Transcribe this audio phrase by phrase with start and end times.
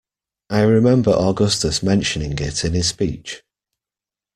[0.49, 3.43] I remember Augustus mentioning it in his speech.